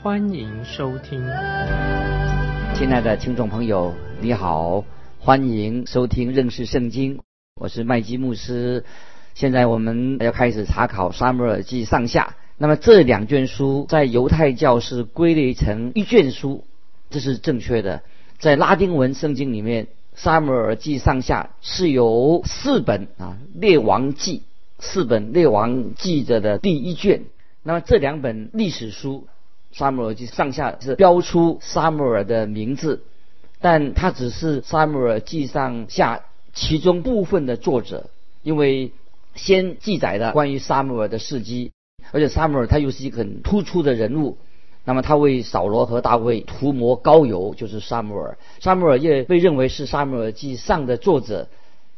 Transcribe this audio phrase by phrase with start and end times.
[0.00, 1.20] 欢迎收听。
[2.76, 4.84] 亲爱的听众朋友，你好，
[5.18, 7.18] 欢迎收听认识圣经，
[7.56, 8.84] 我是麦基牧师。
[9.34, 16.64] 现在我们要开始查考《撒母耳记上下》，那么这两卷书在犹太教是归类成一卷书，
[17.10, 18.02] 这是正确的。
[18.38, 24.38] 在拉丁文圣经里面，《撒母耳记上下》是由四本啊《列王记》
[24.78, 27.24] 四本《列王记》着的第一卷。
[27.64, 29.26] 那么这两本历史书，
[29.78, 33.02] 《撒母耳记上下》是标出撒母耳的名字，
[33.60, 36.16] 但他只是《撒母耳记上下》
[36.52, 38.10] 其中部分的作者，
[38.42, 38.92] 因为。
[39.34, 41.70] 先记载的关于撒母耳的事迹，
[42.10, 44.36] 而且撒母耳他又是一个很突出的人物。
[44.84, 48.36] 那么他为扫罗和大卫涂抹膏油，就是撒母耳。
[48.58, 51.46] 撒母耳也被认为是撒母耳记上的作者，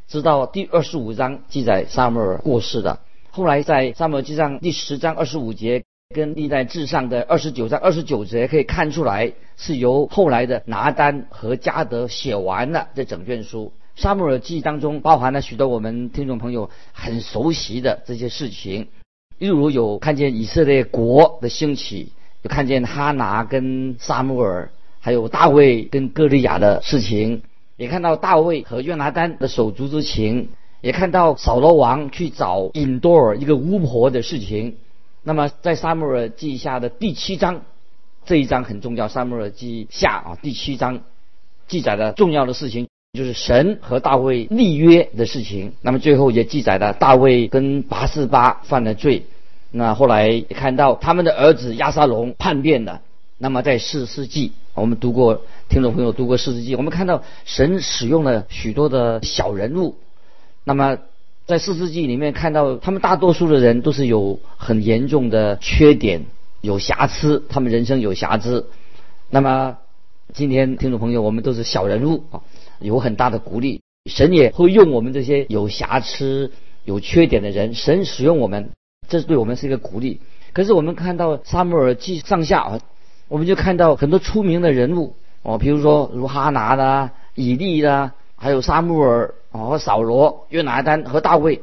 [0.07, 2.99] 直到第二十五章记载撒母耳过世的。
[3.31, 13.73] 后来在撒母耳记上第十章二十五节跟历代志上的二十九章二十九节可以看出来，是由后来的拿丹和加德写完了这整卷书。
[13.95, 18.89] 沙漠耳记当中包含了许多我们听众朋友很熟悉的这些事情，
[19.39, 22.11] 例如有看见以色列国的兴起，
[22.43, 27.43] 有看见哈拿跟沙姆尔，还有大卫跟歌利亚的事情，
[27.77, 30.49] 也看到大卫和约拿丹的手足之情，
[30.81, 34.75] 也看到扫罗王去找隐多尔一个巫婆的事情。
[35.23, 37.63] 那么在沙漠耳记下的第七章，
[38.25, 39.09] 这一章很重要。
[39.09, 41.03] 沙漠耳记下啊，第七章
[41.69, 42.89] 记载了重要的事情。
[43.13, 49.27] 就是神和大卫立约的事情，那么最后也记载了大卫跟拔示巴犯了罪，
[49.73, 53.03] 那后来也看到他们的儿子亚沙龙叛变了。
[53.37, 59.97] 那么在四世纪，我们读过，听众朋友读过四世纪，我们看到神使用了许多的小人物。
[60.63, 60.99] 那么
[61.51, 66.27] 在四世纪里面看到，他们大多数的人都是有很严重的缺点，
[66.61, 68.69] 有瑕疵，他们人生有瑕疵。
[69.31, 69.77] 那么
[70.33, 72.43] 今天听众朋友，我们都是小人物啊。
[72.79, 76.53] 有很大的鼓励，神也会用我们这些有瑕疵、
[76.85, 78.71] 有缺点的人，神使用我们，
[79.09, 80.21] 这是对我们是一个鼓励。
[80.53, 82.81] 可是我们看到撒母耳记上下啊，
[83.27, 91.63] 我们就看到很多出名的人物哦，比如说如哈拿的、以利的，还有撒母耳啊和扫罗、约拿丹和大卫，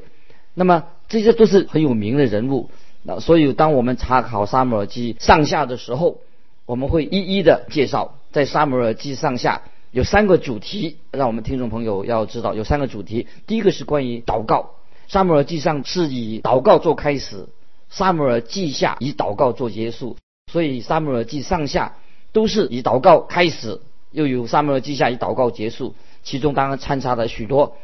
[0.54, 2.70] 那么这些都是很有名的人物。
[3.04, 6.20] 那所以当我们查考撒母耳记上下的时候，
[6.66, 9.62] 我们会一一的介绍在撒母耳记上下。
[9.92, 12.54] 有三个主题，让我们听众朋友要知道。
[12.54, 14.72] 有三个主题，第一个是关于祷告，
[15.12, 17.38] 《沙母尔记上》是以祷告做开始，
[17.90, 20.18] 《沙母尔记下》以祷告做结束。
[20.52, 21.96] 所以《沙母尔记上下》
[22.34, 23.80] 都是以祷告开始，
[24.12, 25.96] 又有《沙母尔记下》以祷告结束。
[26.28, 27.78] 其中当然掺杂了许多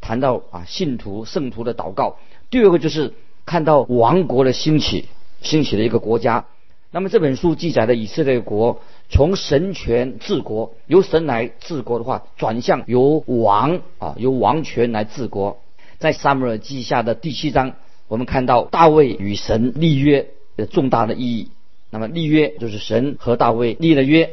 [0.00, 2.16] 谈到啊信徒圣徒的祷告。
[2.48, 3.12] 第二个就是
[3.44, 5.04] 看到王国的兴起，
[5.42, 6.46] 兴起的一个国家。
[6.90, 8.80] 那么这本书记载的以色列国
[9.10, 15.60] 从神权治国，由神来治国的话，转向由王啊，由王权来治国。
[15.98, 17.74] 在撒母耳记下的第七章，
[18.08, 21.50] 我们看到大卫与神立约的重大的意义。
[21.90, 24.30] 那么立约就是神和大卫立了约，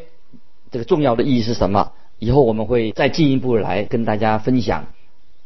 [0.72, 1.92] 这个重要的意义是什么？
[2.20, 4.88] 以后我们会再进一步来跟大家分享。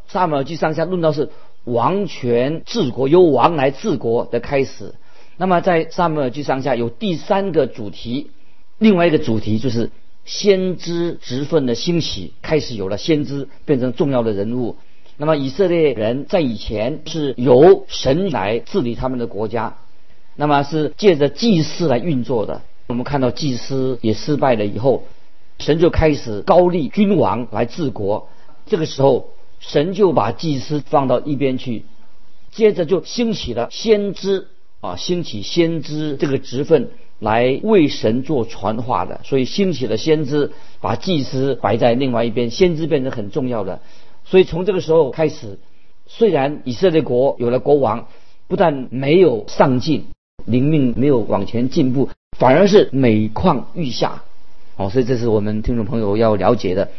[0.07, 1.29] 撒母耳记上下论到是
[1.63, 4.95] 王权治国，由王来治国的开始。
[5.37, 8.31] 那么在撒母耳记上下有第三个主题，
[8.77, 9.89] 另外一个主题就是
[10.25, 14.75] 先知职分的兴起，开始有了先知变成重要的人物。
[15.17, 19.77] 那么以色列人在以前是由神来治理他们的国家，
[20.35, 22.61] 那么是借着祭司来运作的。
[22.87, 25.03] 我们看到祭司也失败了以后，
[25.61, 28.27] 神就开始高立君王来治国。
[28.65, 29.29] 这个时候，
[29.59, 31.85] 神就把祭司放到一边去，
[32.51, 34.47] 接着就兴起了先知。
[34.81, 43.79] 啊，兴起先知这个职分来为神做传话的，所以兴起了先知，把祭司摆在另外一边，先知变成很重要的。
[44.25, 45.59] 所以从这个时候开始，
[46.07, 48.07] 虽然以色列国有了国王，
[48.47, 50.05] 不但没有上进，
[50.45, 52.09] 灵命没有往前进步，
[52.39, 54.23] 反而是每况愈下。
[54.77, 56.89] 哦，所以这是我们听众朋友要了解的。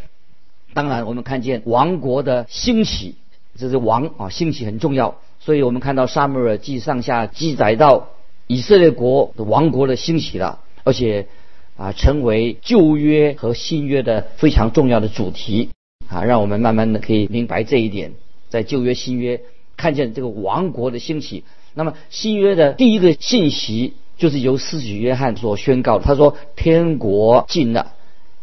[0.73, 3.15] 当然，我们看见王国的兴起，
[3.57, 5.19] 这是王啊兴起很重要。
[5.39, 8.09] 所以我们看到《沙母尔记》上下记载到
[8.47, 11.27] 以色列国的王国的兴起了，而且
[11.75, 15.69] 啊成为旧约和新约的非常重要的主题
[16.07, 18.13] 啊，让我们慢慢的可以明白这一点，
[18.49, 19.41] 在旧约新约
[19.75, 21.43] 看见这个王国的兴起。
[21.73, 27.93] 那么新约的第一个信息就是由施洗约翰所宣告，他说：“天国近了，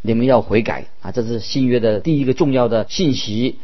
[0.03, 3.59] 你们要悔改啊！”这是新约的第一个重要的信息，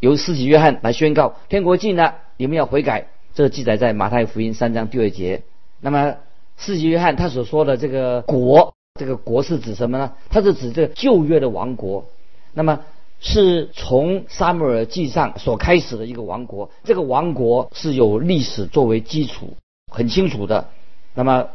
[0.00, 5.42] 由施洗约翰来宣告：“天国近了，你们要悔改。”这个记载在马太福音三章第二节。
[5.80, 6.16] 那么
[6.58, 10.12] 施洗约翰他所说的这个国，这个国是指什么呢？
[10.30, 12.04] 它是指这个旧约的王国。
[12.52, 12.80] 那么
[13.20, 19.56] 是从撒母耳记上所开始的一个王国，这个王国是有历史作为基础，
[19.90, 20.68] 很清楚的。
[21.14, 21.48] 那么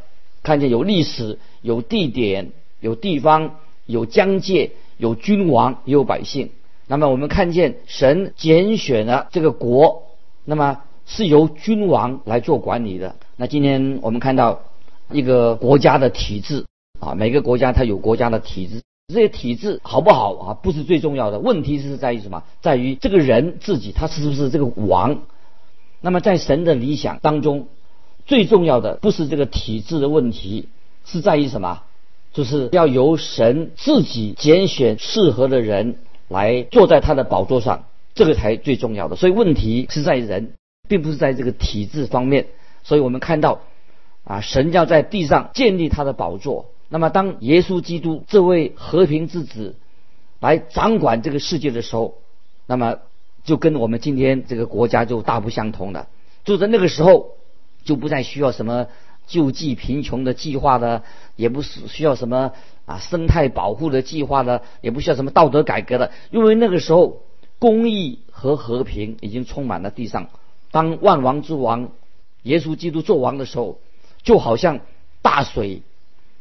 [0.44, 3.56] 看见有历史、有地点、有地方、
[3.86, 6.52] 有疆界、有君王、也有百姓。
[6.88, 10.04] 那么我们看见神拣选了这个国，
[10.46, 13.16] 那么是由君王来做管理的。
[13.36, 14.62] 那今天我们看到
[15.12, 16.66] 一个国家的体制
[17.00, 18.82] 啊，每个国家它有国家的体制。
[19.14, 20.54] 这些体制好不好啊？
[20.54, 22.44] 不是最重要的，问题是在于什么？
[22.62, 25.20] 在于这个人自己，他是不是这个王？
[26.02, 27.68] 那么在神的理想当中，
[28.28, 30.68] 最重要的不是这个体制的问题，
[31.06, 31.82] 是在于什么？
[32.34, 35.96] 就是要由神自己拣选适合的人
[36.28, 39.16] 来坐在他的宝座上，这个才最重要的。
[39.16, 40.52] 所以问题是在人，
[40.88, 42.48] 并不是在这个体制方面。
[42.84, 43.62] 所以我们看到
[44.24, 46.68] 啊，神要在地上建立他的宝座。
[46.90, 49.76] 那么，当耶稣基督这位和平之子
[50.40, 52.16] 来掌管这个世界的时候，
[52.66, 53.00] 那么
[53.44, 56.08] 就跟我们今天这个国家就大不相同了。
[56.44, 57.37] 就在那个时候，
[57.88, 58.88] 就不再需要什么
[59.26, 61.04] 救济贫穷的计划了，
[61.36, 62.52] 也不是需要什么
[62.86, 67.24] 啊生态保护的计划了，也不需要什么道德改革了，因为那个时候
[67.58, 70.28] 公义和和平已经充满了地上。
[70.70, 71.90] 当万王之王
[72.44, 73.80] 耶稣基督做王的时候，
[74.22, 74.82] 就好像
[75.22, 75.82] 大水。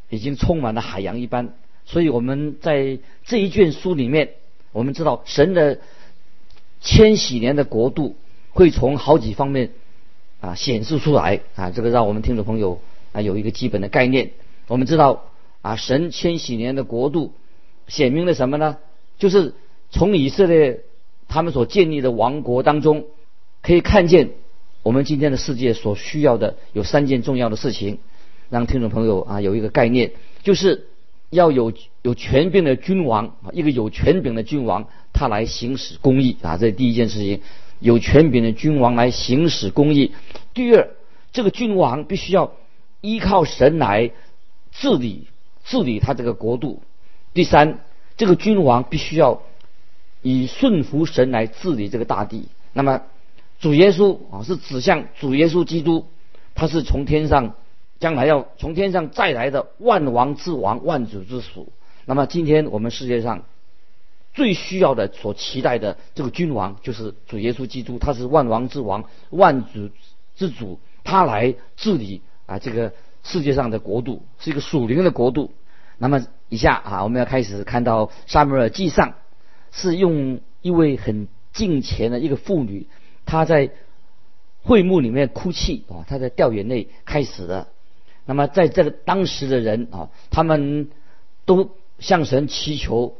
[0.09, 1.55] 已经充满了海洋一般，
[1.85, 4.35] 所以我们在这一卷书里面，
[4.71, 5.81] 我们知道神的
[6.81, 8.15] 千禧年的国度
[8.51, 9.73] 会从好几方面
[10.41, 12.81] 啊显示出来啊，这个让我们听众朋友
[13.13, 14.33] 啊有一个基本的概念。
[14.69, 15.25] 我们知道
[15.63, 17.33] 啊，神千禧年的国度
[17.89, 18.79] 显明了什么呢？
[19.19, 19.55] 就是
[19.91, 20.81] 从以色列
[21.29, 23.05] 他们所建立的王国当中，
[23.63, 24.31] 可以看见
[24.83, 27.99] 我们今天的世界所需要的有三件重要的事情。
[28.51, 30.13] 让听众朋友啊有一个概念，
[30.43, 30.87] 就是
[31.31, 31.73] 要有
[32.03, 37.41] 有权柄的君王，一个有权柄的君王，他来行使公义啊，这是第一件事情。
[37.79, 40.13] 有权柄的君王来行使公义。
[40.55, 40.91] 第二，
[41.33, 42.53] 这个君王必须要
[43.01, 44.11] 依靠神来
[44.73, 45.29] 治理
[45.65, 46.83] 治理他这个国度。
[47.35, 47.79] 第三，
[48.17, 49.43] 这个君王必须要
[50.23, 52.49] 以顺服神来治理这个大地。
[52.73, 53.03] 那么
[53.59, 56.07] 主耶稣啊是指向主耶稣基督，
[56.55, 57.55] 他是从天上。
[57.99, 61.73] 将来要从天上再来的万王之王、万主之主。
[62.05, 63.45] 那么今天我们世界上
[64.37, 69.91] 最需要的、所期待的这个君王，就是主耶稣基督，他是万王之王、万主
[70.37, 72.93] 之主，他来治理啊这个
[73.23, 75.53] 世界上的国度，是一个属灵的国度。
[75.97, 79.15] 那么以下啊，我们要开始看到撒母耳记上，
[79.73, 82.87] 是用一位很敬虔的一个妇女，
[83.25, 83.71] 她在
[84.63, 87.69] 会幕里面哭泣啊，她在掉眼泪开始的。
[88.27, 90.91] 那么，在这个当时的人啊，他们
[91.47, 93.17] 都向神祈求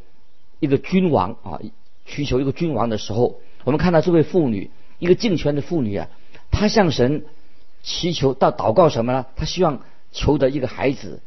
[0.61, 1.61] 一个君王啊，
[2.07, 6.09] 祈求一个君王的时候，我们看到这位妇女，一个敬权的妇女啊，
[6.51, 7.25] 她向神
[7.83, 9.27] 祈求到祷告什么呢？
[9.37, 9.83] 她希望
[10.13, 11.21] 求得一个孩子。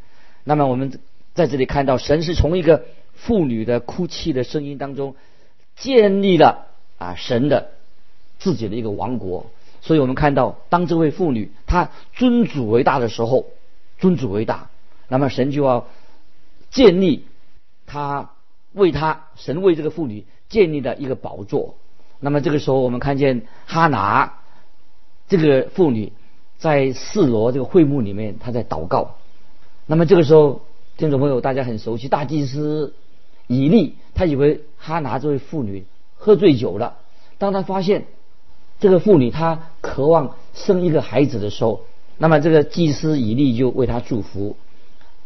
[0.44, 1.00] 那么，我们
[1.34, 5.16] 在这里看到，神是从一个妇女的哭泣的声音当中
[5.76, 6.68] 建立了
[6.98, 7.72] 啊神的
[8.40, 9.48] 自己的一个王国。
[9.82, 13.46] 所以我们看到，当这位妇女她尊主为大的时候。
[14.02, 14.70] 尊主为大，
[15.10, 15.86] 那么神就要
[16.72, 17.26] 建立
[17.86, 18.30] 他
[18.74, 21.76] 为他神为这个妇女建立的一个宝座。
[22.20, 24.40] 那么这个时候，我们看见哈拿
[25.28, 26.12] 这个妇女
[26.58, 29.16] 在四罗这个会幕里面，她在祷告。
[29.86, 30.62] 那么这个时候，
[30.98, 32.94] 听众朋友大家很熟悉，大祭司
[33.48, 35.86] 以利，他以为哈拿这位妇女
[36.16, 36.98] 喝醉酒了。
[37.38, 38.06] 当他发现
[38.80, 41.86] 这个妇女她渴望生一个孩子的时候，
[42.18, 44.58] 那么这个祭司以利就为他祝福，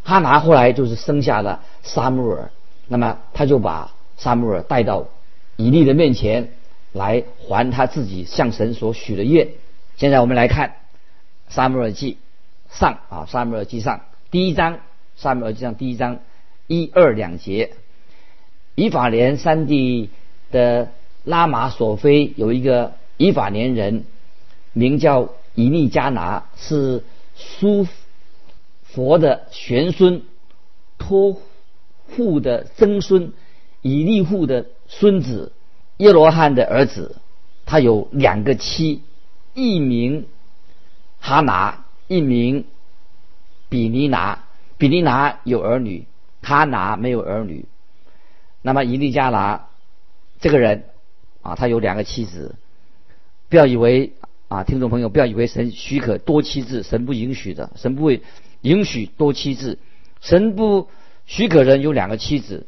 [0.03, 2.51] 哈拿后来就是生下了撒母耳，
[2.93, 5.07] 那么他就把撒母耳带到
[5.55, 6.51] 以利的面前
[6.91, 9.47] 来还他自己向神所许的愿。
[9.97, 10.75] 现在我们来看
[11.49, 12.19] 撒母耳记
[12.69, 14.77] 上啊，撒母耳记上第一章，
[15.15, 16.19] 撒母耳记上第一章
[16.67, 17.71] 一二两节，
[18.75, 20.11] 以法莲山地
[20.51, 20.91] 的
[21.23, 24.05] 拉玛索菲有一个以法莲人，
[24.73, 25.29] 名叫。
[25.55, 27.03] 以利加拿是
[27.35, 27.85] 苏
[28.81, 30.23] 佛的玄孙
[30.97, 31.37] 托
[32.15, 33.33] 户的曾孙
[33.81, 35.51] 以利户的孙子
[35.97, 37.17] 耶罗汉的儿子，
[37.65, 39.01] 他有两个妻，
[39.53, 40.27] 一名
[41.19, 42.65] 哈拿，一名
[43.69, 44.43] 比尼拿。
[44.77, 46.05] 比尼拿有儿女，
[46.41, 47.65] 哈拿没有儿女。
[48.61, 49.67] 那么以利加拿
[50.41, 50.85] 这个人
[51.41, 52.55] 啊，他有两个妻子。
[53.47, 54.13] 不要以为
[54.49, 58.23] 啊，听众朋友，不要以为神许可多妻制，神不允许的，神不会
[58.61, 59.77] 允许多妻制，
[60.19, 60.89] 神不
[61.25, 62.65] 许可人有两个妻子。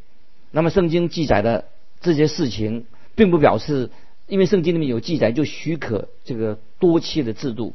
[0.52, 1.66] 那么圣经记载的
[2.02, 2.86] 这些事情，
[3.16, 3.90] 并不表示，
[4.28, 7.74] 因为圣经里面有记载就许可这个多妻的制度。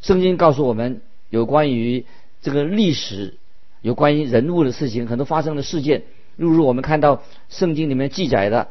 [0.00, 2.04] 圣经告诉我们有关于
[2.42, 3.34] 这个历史。
[3.82, 6.00] 有关于人物的事情，很多发生的事件，
[6.34, 8.66] 例如我们看到圣经里面记载的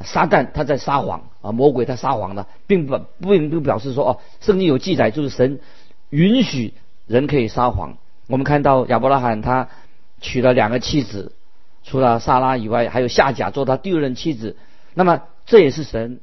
[0.00, 5.60] 撒旦他在撒谎啊，魔鬼他撒谎的，并不并不表示说哦，圣经有记载就是神
[6.10, 6.74] 允许
[7.06, 7.98] 人可以撒谎。
[8.26, 9.68] 我们看到亚伯拉罕他
[10.22, 11.32] 娶了两个妻子，
[11.84, 14.56] 除了撒拉以外，还有夏甲做他第二任妻子。
[14.94, 16.20] 那么这也是神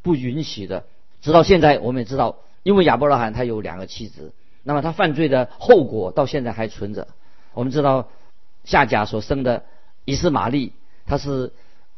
[0.00, 0.84] 不允许的。
[1.20, 7.08] 直到现在我们也知道，因为亚伯拉罕他有两个妻子，那么他犯罪的后果到现在还存着。
[7.52, 8.08] 我们知道
[8.64, 9.64] 夏甲所生的
[10.04, 10.72] 以斯玛利，
[11.06, 11.52] 他是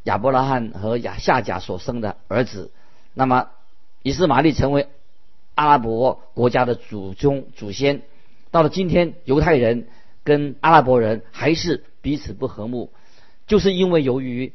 [0.04, 2.72] 亚伯拉罕和亚夏甲所生的儿子。
[3.14, 3.50] 那么
[4.02, 4.88] 以斯玛利成为
[5.54, 8.02] 阿拉伯国家的祖宗祖先。
[8.50, 9.86] 到了今天，犹太人
[10.24, 12.90] 跟阿拉伯人还是彼此不和睦，
[13.46, 14.52] 就是因为由于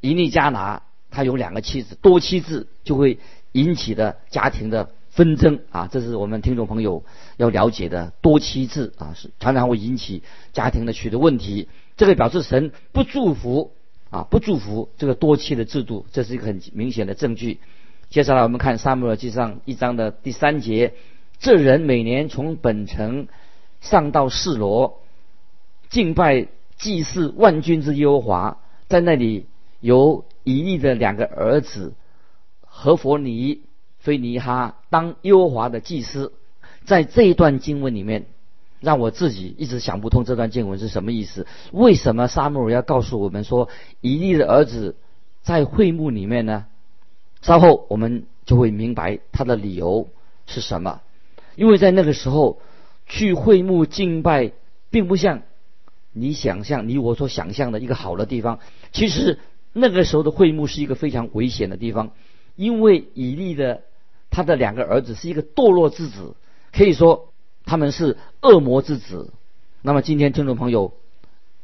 [0.00, 3.18] 伊利加拿他有两个妻子，多妻制就会
[3.52, 4.90] 引起的家庭的。
[5.10, 7.02] 纷争啊，这是我们听众朋友
[7.38, 10.22] 要了解的多妻制啊，是常常会引起
[10.52, 11.66] 家庭的许多问题。
[11.96, 13.72] 这个表示神不祝福
[14.10, 17.58] 啊，不祝福这个多妻的制度，这是一个很明显的证据。
[18.10, 20.94] 接下来我们看撒母耳记上一章的第三节：
[21.40, 23.26] 这人每年从本城
[23.80, 25.00] 上到示罗，
[25.90, 28.58] 敬拜祭祀万军之耶和华，
[28.88, 29.46] 在那里
[29.80, 31.94] 有以利的两个儿子
[32.60, 33.62] 何佛尼。
[34.00, 36.32] 菲尼哈当耶和华的祭司，
[36.86, 38.26] 在这一段经文里面，
[38.80, 41.48] 让我自己一直想不通这段经文是什么意思？
[41.72, 43.68] 为什么沙漠尔要告诉我们说
[44.00, 44.94] 以利的儿子
[45.42, 46.66] 在会幕里面呢？
[47.42, 50.08] 稍后我们就会明白他的理由
[50.46, 51.00] 是什么。
[51.56, 52.60] 因为在那个时候
[53.08, 54.52] 去会幕敬拜，
[54.90, 55.42] 并不像
[56.12, 58.60] 你想象、你我所想象的一个好的地方。
[58.92, 59.38] 其实
[59.72, 62.12] 那个时候的会幕是一个非常危险的地方，
[62.54, 63.82] 因为以利的。
[64.30, 66.36] 他的两个儿子是一个堕落之子，
[66.70, 67.32] 可以说
[67.64, 69.32] 他们是恶魔之子。
[69.80, 70.92] 那么今天听众朋友，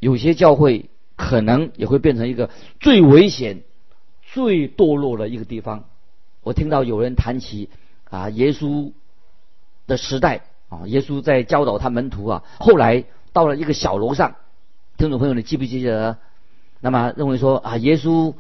[0.01, 2.49] 有些教会可能也会变成一个
[2.81, 3.65] 最危险、
[4.23, 5.85] 最堕落的一个地方。
[6.43, 7.69] 我听到有人谈起
[8.09, 8.93] 啊，耶稣
[9.87, 10.47] 的时代
[10.83, 14.37] 啊，耶稣在教导他门徒啊，后来到了一个小楼上，
[14.97, 16.19] 听众朋友你记不记得？
[16.81, 18.35] 那么认为说啊，耶稣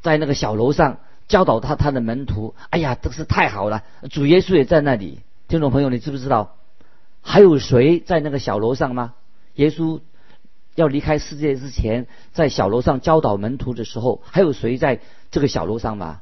[0.00, 0.98] 在那个小楼上。
[1.28, 3.84] 教导他他的门徒，哎呀，真是太好了！
[4.10, 5.20] 主耶稣也在那里。
[5.48, 6.56] 听众朋友，你知不知道
[7.22, 9.14] 还有谁在那个小楼上吗？
[9.54, 10.00] 耶稣
[10.74, 16.20] 要离开世界之前，在小楼上教导门徒的时候，还有谁在这个小楼上吗？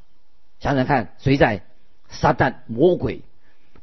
[0.60, 1.64] 想想看，谁在？
[2.08, 3.22] 撒旦、魔鬼，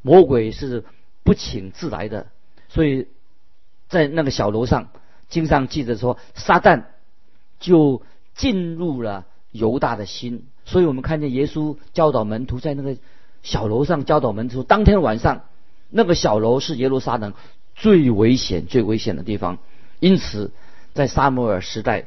[0.02, 0.86] 魔鬼是
[1.28, 2.28] 不请自来的。
[2.70, 3.08] 所以
[3.90, 4.88] 在那个小楼上，
[5.28, 6.84] 经上记着说，撒旦
[7.60, 8.02] 就
[8.34, 10.46] 进入了犹大的心。
[10.64, 12.96] 所以我们看见耶稣教导门徒在那个
[13.44, 14.64] 小楼上教导门徒。
[14.64, 15.44] 当天晚上，
[15.90, 17.34] 那个小楼是耶路撒冷
[17.76, 19.58] 最危险、最危险的地方。
[20.00, 20.52] 因此，
[20.94, 22.06] 在撒母耳时代，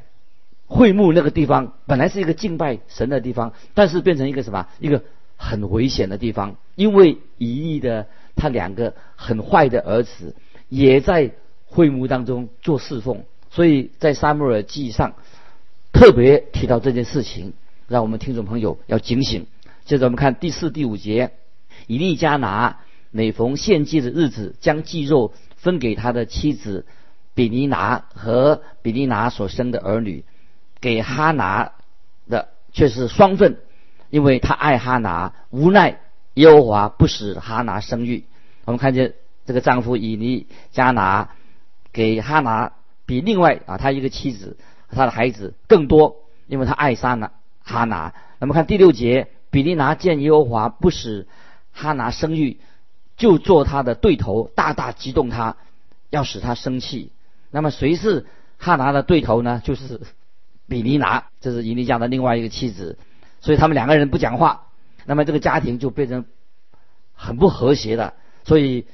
[0.67, 4.67] 会幕那个地方本来是一个敬拜神的地方，但是变成一个什么？
[4.79, 5.05] 一个
[5.37, 6.57] 很危险的地方。
[6.75, 8.07] 因为一亿的
[8.40, 10.35] 他两个很坏的儿子
[10.70, 11.32] 也在
[11.66, 15.12] 会幕当中做侍奉，所以在撒母耳记上
[15.92, 17.52] 特别提到这件事情。
[17.87, 19.47] 让我们听众朋友要警醒。
[19.85, 21.32] 接着我们看第四、第五节，
[21.87, 22.78] 以利加拿
[23.11, 26.87] 每逢献祭的日子，将祭肉分给他的妻子
[27.35, 30.25] 比尼拿和比尼拿所生的儿女，
[30.80, 31.73] 给哈拿
[32.28, 33.59] 的却是双份，
[34.09, 36.00] 因为他爱哈拿，无奈
[36.40, 38.25] 耶和华不使哈拿生育。
[38.64, 39.14] 我们看见
[39.47, 41.30] 这个丈夫以尼加拿
[41.92, 42.73] 给哈拿
[43.06, 44.56] 比另外啊他一个妻子
[44.90, 46.16] 他的孩子更多，
[46.47, 47.30] 因为他爱撒拿。
[47.62, 51.28] 哈拿，那么看第六节，比利拿见耶和华不使
[51.73, 52.59] 哈拿生育，
[53.16, 55.56] 就做他的对头，大大激动他，
[56.09, 57.12] 要使他生气。
[57.50, 59.61] 那么谁是哈拿的对头呢？
[59.62, 60.00] 就是
[60.66, 62.99] 比利拿，这是伊利家的另外一个妻子。
[63.40, 64.66] 所以他们两个人不讲话，
[65.11, 66.25] 那么这个家庭就变成
[67.14, 68.14] 很不和谐的。
[68.45, 68.87] 所以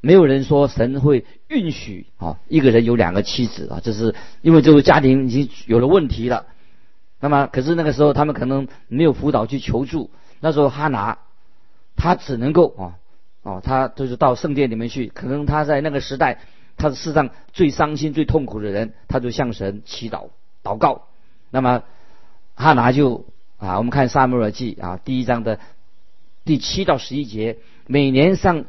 [0.00, 6.46] 没有人说神会允许啊一个人有两个妻子啊，这是因为这个家庭已经有了问题了。
[7.18, 10.12] 那么，可是那个时候他们可能没有辅导去求助。
[10.38, 11.18] 那时候哈拿，
[11.96, 12.94] 他只能够啊
[13.42, 15.08] 哦，他就是到圣殿里面去。
[15.08, 16.38] 可能他在那个时代，
[16.76, 20.28] 他是世上最伤心、最痛苦的人，他就向神祈祷
[20.62, 21.08] 祷告。
[21.50, 21.82] 那么
[22.54, 23.26] 哈拿就
[23.58, 25.58] 啊，我们看撒母耳记啊第一章的
[26.44, 28.64] 第七到十一节，每年上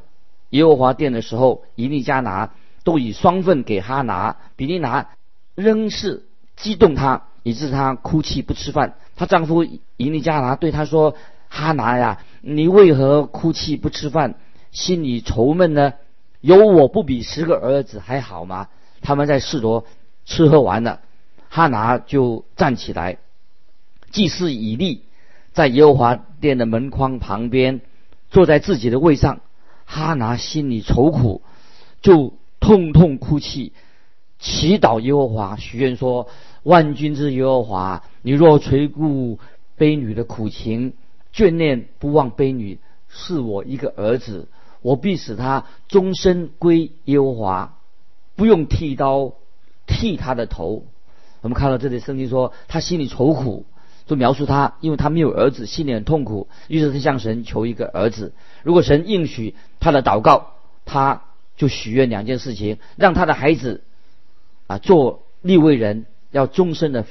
[0.49, 2.51] 耶和华殿的时候，以利加拿
[2.83, 5.09] 都以双份给哈拿，比利拿
[5.55, 7.23] 仍是激动他。
[7.41, 8.95] 以致她哭泣不吃饭。
[9.15, 11.15] 她丈夫伊利加拿对她说
[11.47, 14.35] ：“哈拿呀，你为何哭泣不吃饭，
[14.71, 15.93] 心里愁闷呢？
[16.41, 18.67] 有我不比十个儿子还好吗？”
[19.01, 19.85] 他们在示罗
[20.25, 20.99] 吃喝完了，
[21.47, 23.19] 哈拿就站起来，
[24.11, 25.03] 祭司以利
[25.53, 27.81] 在耶和华殿的门框旁边
[28.29, 29.41] 坐在自己的位上。
[29.85, 31.41] 哈拿心里愁苦，
[32.01, 33.73] 就痛痛哭泣，
[34.37, 36.27] 祈祷耶和华，许愿说。
[36.61, 39.39] 万军之耶和华，你若垂顾
[39.77, 40.93] 卑女的苦情，
[41.33, 44.49] 眷念不忘卑女，是我一个儿子，
[44.81, 47.77] 我必使他终身归耶和华，
[48.35, 49.33] 不用剃刀
[49.87, 50.83] 剃他的头。
[51.41, 53.65] 我们看到这里圣经说，他心里愁苦，
[54.09, 58.33] 就描述他，因为他没有儿子，心里很痛苦，于是他向神求一个儿子。
[58.63, 61.21] 如果神应许他的祷告，他
[61.55, 63.83] 就许愿两件事情：让他的孩子
[64.67, 66.05] 啊做立位人。
[66.31, 67.05] 要终身的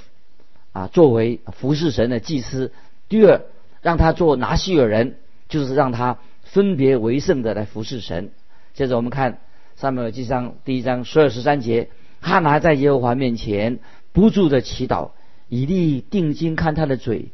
[0.72, 2.70] 啊，作为服侍神的祭司。
[3.08, 3.40] 第二，
[3.82, 5.16] 让他做拿西尔人，
[5.48, 8.30] 就是让他分别为圣的来服侍神。
[8.74, 9.40] 接着我们看
[9.74, 11.88] 上面记上第一章十二十三节，
[12.20, 13.80] 哈拿在耶和华面前
[14.12, 15.10] 不住的祈祷，
[15.48, 17.30] 以利定睛看他的嘴，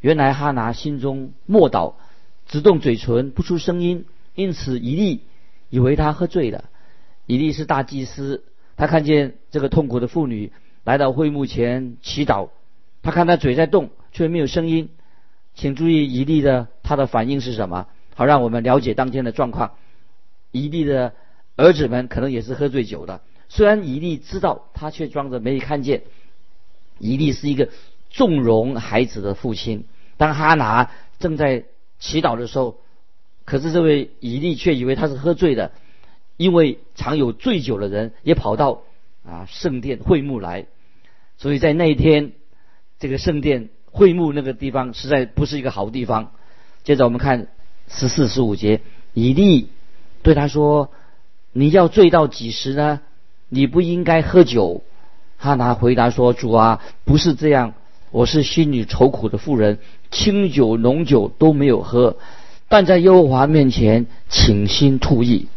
[0.00, 1.94] 原来哈拿心中默祷，
[2.46, 5.22] 只动嘴唇不出声音，因此以利
[5.70, 6.64] 以为他喝醉了。
[7.26, 8.44] 以利是大祭司，
[8.76, 10.52] 他看见这个痛苦的妇女。
[10.84, 12.48] 来到会幕前祈祷，
[13.02, 14.88] 他看他嘴在动，却没有声音。
[15.54, 17.86] 请注意以利的他的反应是什么？
[18.14, 19.72] 好让我们了解当天的状况。
[20.50, 21.12] 以利的
[21.56, 26.04] 儿子们可能也是喝醉酒的，虽然以利知道，他却装着没看见。
[26.98, 27.68] 以利是一个
[28.10, 29.84] 纵容孩子的父亲。
[30.16, 31.64] 当哈拿正在
[31.98, 32.76] 祈祷的时候，
[33.44, 35.72] 可是这位以利却以为他是喝醉的，
[36.36, 38.82] 因为常有醉酒的人也跑到
[39.24, 40.66] 啊圣殿会幕来。
[41.36, 42.32] 所以在那一天，
[42.98, 46.32] 这个圣殿会幕那个地方实在不是一个好地方。
[46.82, 47.48] 接着我们看
[47.86, 48.80] 十四十五节，
[49.14, 49.68] 以利
[50.22, 50.90] 对他说
[51.52, 53.00] ：“你要醉到几时呢？
[53.48, 54.82] 你不应该喝酒。”
[55.38, 57.72] 哈拿回答说：“主啊，不是这样，
[58.10, 59.78] 我是心里愁苦的妇人，
[60.10, 62.18] 清酒浓酒都没有喝，
[62.68, 65.48] 但在耶和华面前倾心吐意。”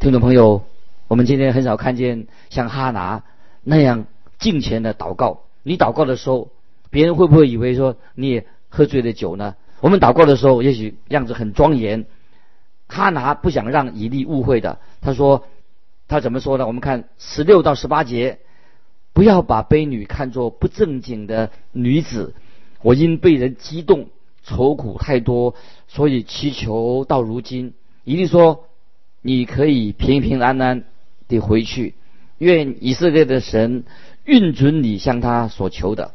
[0.00, 0.64] 听众朋友，
[1.06, 3.22] 我们今天很少看见像哈拿
[3.62, 4.06] 那样。
[4.36, 6.50] 敬虔的祷告，你祷告的时候，
[6.90, 9.54] 别人会不会以为说你也喝醉了酒呢？
[9.80, 12.04] 我们祷告的时候，也许样子很庄严。
[12.88, 15.44] 哈拿不想让以利误会的，他说
[16.08, 16.66] 他怎么说呢？
[16.66, 18.38] 我们看十六到十八节，
[19.14, 22.34] 不要把卑女看作不正经的女子。
[22.82, 24.08] 我因被人激动，
[24.42, 25.54] 愁苦太多，
[25.88, 27.72] 所以祈求到如今。
[28.04, 28.66] 一定说，
[29.22, 30.84] 你可以平平安安
[31.28, 31.94] 地回去。
[32.36, 33.84] 愿以色列的神。
[34.26, 36.14] 运准你向他所求的，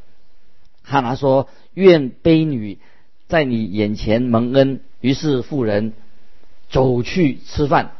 [0.82, 2.80] 哈拿说：“愿卑女
[3.28, 5.94] 在你眼前蒙恩。”于是妇人
[6.72, 7.92] 走去吃饭，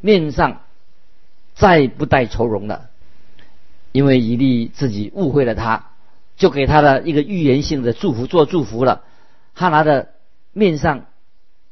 [0.00, 0.62] 面上
[1.52, 2.88] 再不带愁容了，
[3.92, 5.90] 因为以利自己误会了他，
[6.36, 9.02] 就给他的一个预言性的祝福做祝福了。
[9.54, 10.10] 哈拿的
[10.52, 11.06] 面上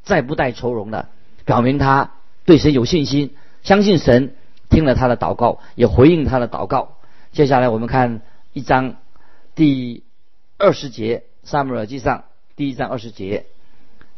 [0.02, 1.08] 再不带愁容了，
[1.44, 2.12] 表明他
[2.44, 4.34] 对神有信心，相信神
[4.68, 6.96] 听了他的祷告，也回应他的祷告。
[7.32, 8.20] 接下来我们看
[8.52, 8.96] 一章
[9.54, 10.02] 第
[10.58, 12.18] 二十节，《撒母耳记上》
[12.56, 13.46] 第一章二十节，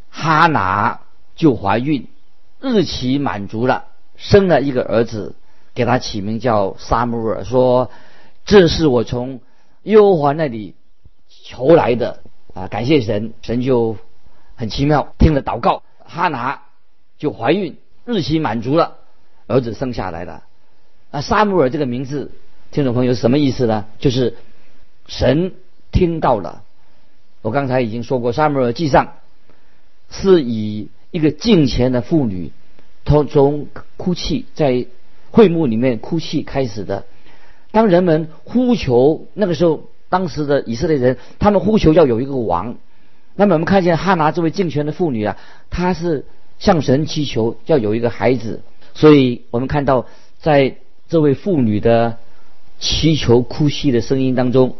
[0.08, 1.00] 哈拿
[1.36, 2.08] 就怀孕，
[2.60, 3.84] 日期满足了，
[4.16, 5.34] 生了一个儿子，
[5.80, 7.90] 给他起名叫撒母耳，说
[8.44, 9.40] 这是我从
[9.84, 10.74] 耶和华那里
[11.26, 12.20] 求来的
[12.52, 12.68] 啊！
[12.68, 13.96] 感谢神，神就
[14.56, 16.64] 很奇妙，听了祷告，哈拿
[17.16, 18.98] 就怀孕，日期满足了，
[19.46, 20.42] 儿子生下来了。
[21.12, 22.30] 啊，撒母耳这个名字。
[22.70, 23.86] 听众朋友，什么意思呢？
[23.98, 24.36] 就是
[25.06, 25.54] 神
[25.92, 26.62] 听到了。
[27.40, 29.06] 我刚才已经说过，《撒母耳记上》
[30.10, 32.52] 是以一个敬虔的妇女，
[33.06, 34.86] 从从哭泣在
[35.30, 37.04] 会幕里面哭泣开始的。
[37.72, 42.76] 当人们呼求那个时候，当时的以色列人，他们呼求要有一个王。
[43.36, 45.36] 那么我们看见哈拿这位敬虔的妇女啊，
[45.70, 46.26] 她是
[46.58, 48.60] 向神祈求要有一个孩子。
[48.92, 50.06] 所以我们看到，
[50.40, 50.76] 在
[51.08, 52.18] 这位妇女的
[52.80, 54.74] 祈求哭泣的声音当中，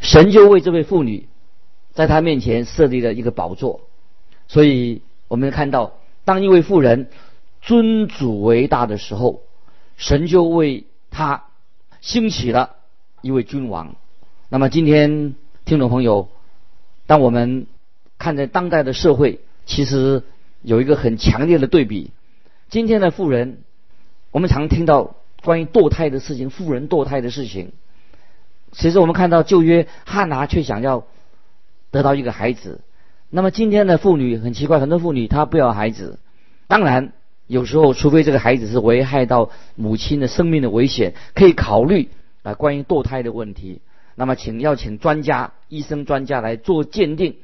[0.00, 1.26] 神就为这位妇女
[1.92, 3.80] 在她面前设立了一个宝座。
[4.46, 7.08] 所以我们看到，当一位妇人
[7.60, 9.40] 尊主为大的时候，
[9.96, 11.44] 神就为他
[12.00, 12.76] 兴起了
[13.22, 13.96] 一位君王。
[14.48, 16.28] 那么今天听众朋友，
[17.06, 17.66] 当我们
[18.18, 20.22] 看在当代的社会，其实
[20.62, 22.10] 有一个很强烈的对比。
[22.68, 23.58] 今天的妇人，
[24.30, 27.72] 我们常听到关于堕胎的事情，妇人堕胎的事情。
[28.72, 31.04] 其实我们看到旧约汉拿却想要
[31.90, 32.80] 得到一个孩子。
[33.30, 36.18] 那么今天的妇女很奇怪，很多妇女她不要孩子。
[36.68, 37.12] 当然，
[37.46, 42.08] 有时候除非这个孩子是危害到母亲的生命的危险，可以考虑
[42.42, 43.80] 啊关于堕胎的问题。
[44.14, 47.36] 那么，请要请专家、医生专家来做鉴定。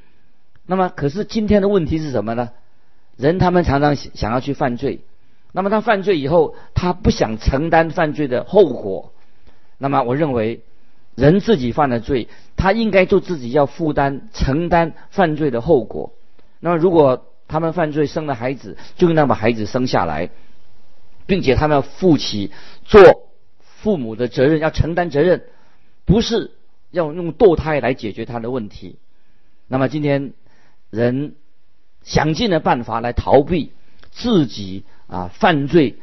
[0.66, 2.50] 那么，可是今天的问题是什么呢？
[3.16, 5.00] 人他们常常想要去犯罪，
[5.52, 9.12] 那么他犯罪以后，他不想承担犯罪的后果。
[9.76, 10.62] 那么，我认为
[11.14, 16.12] 人自己犯了罪，他应该就自己要负担、承担犯罪的后果。
[16.58, 20.30] 那么，如果他们犯罪生了孩子，就应当把孩子生下来，
[21.26, 22.50] 并且他们要负起
[22.84, 23.00] 做
[23.60, 25.44] 父母的责任，要承担责任，
[26.04, 26.50] 不是。
[26.94, 28.96] 要用堕胎来解决他的问题，
[29.66, 30.34] 那么今天
[30.90, 31.36] 人
[32.02, 33.72] 想尽了办法来逃避
[34.10, 35.96] 自己啊犯罪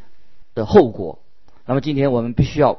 [0.56, 1.20] 的后果。
[1.68, 2.72] 那么今天我们必须要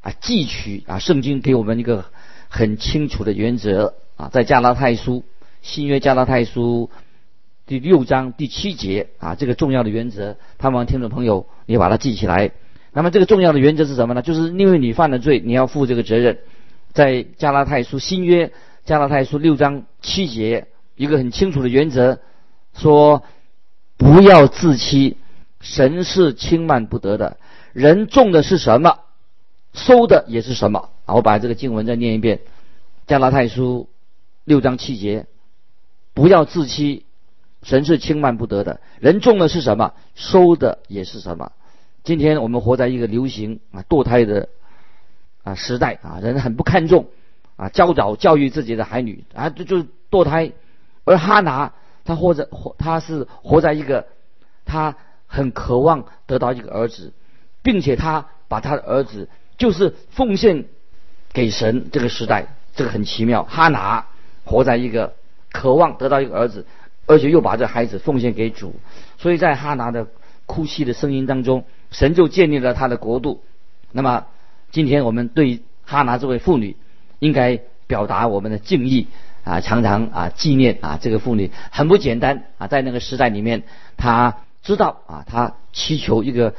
[0.00, 2.04] 啊汲取啊圣经给我们一个
[2.48, 5.24] 很清楚的原则啊，在加拉太书
[5.60, 6.88] 新约加拉太书
[7.70, 12.50] 第六章第七节啊这个重要的原则，盼望听众朋友你把它记起来。
[12.92, 14.22] 那么这个重要的原则是什么呢？
[14.22, 16.38] 就是因为你犯了罪，你要负这个责任。
[16.92, 18.52] 在加拉太书新约
[18.84, 22.18] 加拉太书六章七节，一个很清楚的原则，
[22.74, 23.22] 说
[23.96, 25.16] 不要自欺，
[25.60, 27.36] 神是轻慢不得的。
[27.72, 28.98] 人种的是什么，
[29.74, 30.88] 收的也是什么。
[31.04, 32.40] 啊，我把这个经文再念一遍：
[33.06, 33.88] 加拉太书
[34.42, 35.26] 六章七节，
[36.14, 37.04] 不要自欺，
[37.62, 38.80] 神是轻慢不得的。
[39.00, 41.52] 人种的是什么，收的也是什么。
[42.04, 44.48] 今天我们活在一个流行啊堕胎的。
[45.42, 47.06] 啊，时代啊，人很不看重
[47.56, 50.52] 啊，教早教育自己的孩女啊，就就堕胎。
[51.04, 51.72] 而哈拿
[52.04, 54.06] 他或者活，他是活在一个
[54.66, 54.96] 他
[55.26, 57.14] 很渴望得到一个儿子，
[57.62, 60.66] 并且他把他的儿子就是奉献
[61.32, 61.88] 给神。
[61.90, 63.44] 这个时代，这个很奇妙。
[63.44, 64.08] 哈拿
[64.44, 65.14] 活在一个
[65.50, 66.66] 渴望得到一个儿子，
[67.06, 68.74] 而且又把这孩子奉献给主。
[69.18, 70.06] 所以在哈拿的
[70.46, 73.42] 哭泣的声音当中，神就建立了他的国度。
[73.92, 74.26] 那么。
[74.72, 76.76] 今天我们对哈拿这位妇女，
[77.18, 77.58] 应该
[77.88, 79.08] 表达我们的敬意
[79.42, 83.64] 啊，常常啊纪念啊这个妇女很不简单啊，在那个时代里面，
[83.96, 86.54] 她知道啊，她祈求一个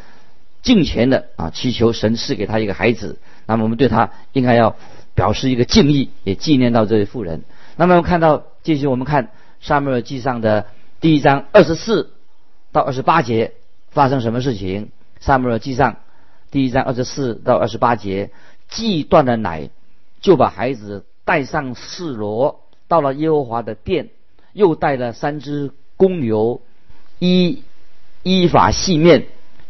[0.61, 4.75] 敬虔的啊，祈求神赐给她一个孩子，那么我们对她应该要
[5.15, 7.43] 表示一个敬意，也纪念到这位妇人。
[7.77, 9.29] 那么看到继续我们看
[9.61, 10.65] 沙漠耳记上的
[10.99, 12.11] 第一章二十四
[12.71, 13.53] 到二十八节
[13.91, 14.89] 发生什么事情？
[15.19, 15.97] 沙漠耳记上。
[16.49, 18.31] 第一章二十四到二十八节，
[18.69, 19.69] 既断了奶，
[20.19, 24.09] 就把孩子带上示罗，到了耶和华的殿，
[24.51, 26.61] 又带了三只公牛，
[27.19, 27.63] 一
[28.23, 29.27] 依法细面，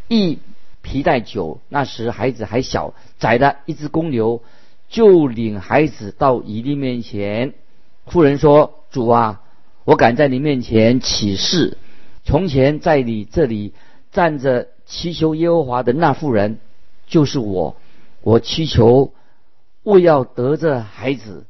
[0.07, 0.39] 一
[0.81, 1.59] 皮带酒。
[1.67, 4.41] 那时孩子还小，宰了一只公牛，
[4.87, 7.53] 就领孩子到以利面前。
[8.07, 9.41] 妇人说：“主啊，
[9.91, 11.77] 我敢在你面前起誓，
[12.23, 13.73] 从前在你这里
[14.13, 16.59] 站着祈求耶和华的那妇人。”
[17.07, 17.75] 就是我，
[18.21, 19.11] 我祈求
[19.83, 21.45] 为要得这孩子，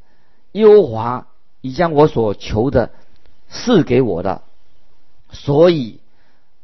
[0.53, 1.27] 耶和华
[1.61, 2.89] 已将我所求的
[3.47, 4.41] 赐给我的，
[5.29, 5.99] 所以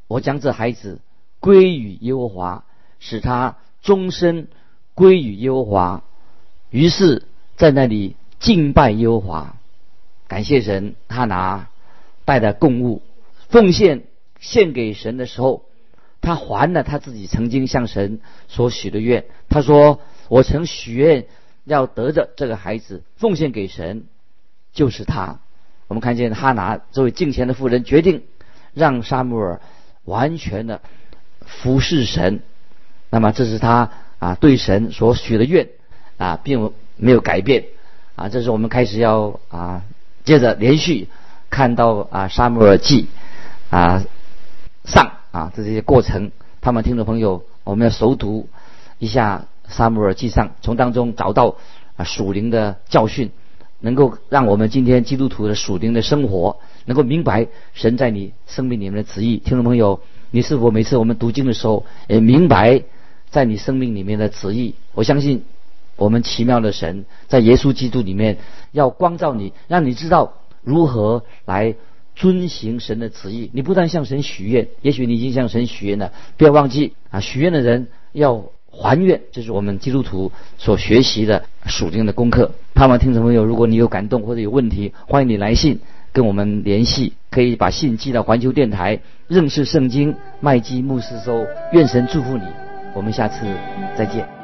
[0.07, 0.99] 我将这孩子
[1.39, 2.63] 归于耶和华，
[2.99, 4.47] 使他终身
[4.95, 6.03] 归于耶和华。
[6.71, 9.56] 于是，在那里敬拜耶和华，
[10.27, 10.95] 感谢神。
[11.07, 11.69] 他拿
[12.25, 13.01] 带的供物
[13.49, 14.03] 奉献
[14.39, 15.63] 献给神的时候。
[16.19, 19.25] 他还了他自己曾经向神所许的愿。
[19.49, 21.27] 他说：“我曾许愿
[21.63, 24.05] 要得着这个孩子，奉献给神，
[24.73, 25.39] 就是他。”
[25.87, 28.23] 我们看见哈拿这位敬虔的妇人决定
[28.73, 29.61] 让沙穆尔
[30.03, 30.81] 完全的
[31.45, 32.41] 服侍神。
[33.11, 35.69] 那么这是他啊对神所许的愿
[36.17, 37.65] 啊，并没有改变
[38.15, 38.27] 啊。
[38.27, 39.85] 这是我们开始要啊
[40.27, 41.07] 接着连续
[41.49, 43.07] 看到啊沙穆尔记
[43.69, 44.03] 啊
[44.83, 45.13] 上。
[45.29, 48.49] 啊，这些过程，他们听众朋友，我们要熟读
[48.97, 51.57] 一下《沙姆尔记上》，从当中找到
[51.95, 53.29] 啊属灵的教训，
[53.79, 59.37] 能够让我们今天基督徒的属灵的生活能够明白神在你生命里面的旨意。
[59.37, 59.99] 听众朋友，
[60.31, 62.81] 你是否每次我们读经的时候，也明白
[63.29, 64.73] 在你生命里面的旨意？
[64.95, 65.43] 我相信
[65.97, 68.37] 我们奇妙的神在耶稣基督里面
[68.71, 70.33] 要光照你，让你知道
[70.63, 71.75] 如何来
[72.15, 73.49] 遵行神的旨意。
[73.53, 77.19] 你不但向神许愿，也许你已经向神许愿了，不要忘记啊！
[77.19, 82.51] 许愿的人要还愿，这是我们基督徒所学习的属灵的功课。
[82.73, 85.79] 盼望听众朋友，如果你有感动或者有问题，欢迎你来信
[86.11, 91.45] 跟我们联系，可以把信寄到环球电台认识圣经麦基牧师收。
[91.71, 92.43] 愿神祝福你，
[92.93, 93.45] 我们下次
[93.97, 94.36] 再见。